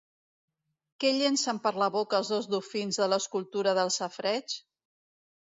Què 1.03 1.11
llencen 1.17 1.59
per 1.67 1.73
la 1.83 1.89
boca 1.97 2.21
els 2.21 2.33
dos 2.37 2.49
dofins 2.55 2.99
de 3.03 3.11
l'escultura 3.13 3.77
del 3.81 3.93
safareig? 4.01 4.61